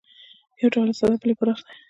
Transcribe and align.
یو 0.59 0.69
ډول 0.73 0.87
یې 0.91 0.95
ساده 0.99 1.13
او 1.13 1.19
بل 1.21 1.29
یې 1.31 1.35
پراخ 1.39 1.59
دی 1.65 1.73